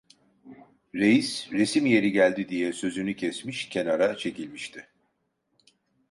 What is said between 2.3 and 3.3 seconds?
diye sözünü